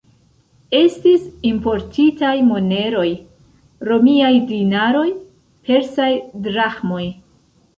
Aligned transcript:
Estis 0.77 1.25
importitaj 1.49 2.31
moneroj: 2.47 3.05
romiaj 3.91 4.33
dinaroj, 4.53 5.07
persaj 5.69 6.11
draĥmoj... 6.49 7.05